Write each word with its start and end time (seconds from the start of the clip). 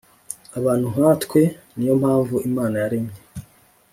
abantu 0.57 0.87
nkatwe. 0.93 1.41
ni 1.75 1.83
yo 1.87 1.93
mpamvu 2.01 2.35
imana 2.49 2.75
yaremye 2.83 3.19